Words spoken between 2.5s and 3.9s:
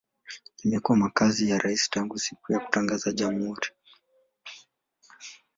ya kutangaza jamhuri.